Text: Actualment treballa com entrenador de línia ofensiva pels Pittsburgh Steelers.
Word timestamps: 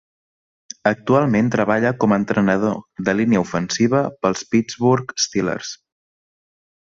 Actualment 0.91 1.51
treballa 1.55 1.91
com 2.03 2.15
entrenador 2.17 2.73
de 3.09 3.15
línia 3.19 3.43
ofensiva 3.45 4.01
pels 4.25 4.43
Pittsburgh 4.55 5.15
Steelers. 5.27 5.77